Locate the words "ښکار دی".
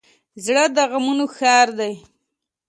1.33-1.93